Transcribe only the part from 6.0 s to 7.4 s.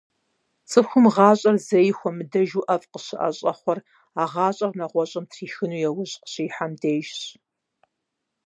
къыщихьэм дежщ.